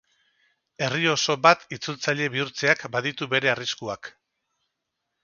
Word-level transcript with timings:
Herri 0.85 1.03
oso 1.11 1.35
bat 1.47 1.65
itzultzaile 1.77 2.29
bihurtzeak 2.37 2.81
baditu 2.97 3.29
bere 3.35 3.53
arriskuak. 3.55 4.11